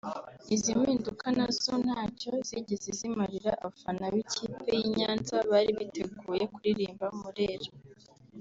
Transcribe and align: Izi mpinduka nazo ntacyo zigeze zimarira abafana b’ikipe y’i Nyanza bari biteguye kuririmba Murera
Izi 0.55 0.71
mpinduka 0.79 1.25
nazo 1.37 1.73
ntacyo 1.85 2.31
zigeze 2.47 2.89
zimarira 2.99 3.51
abafana 3.61 4.05
b’ikipe 4.13 4.71
y’i 4.81 4.89
Nyanza 4.97 5.35
bari 5.51 5.71
biteguye 5.79 6.43
kuririmba 6.53 7.05
Murera 7.19 7.69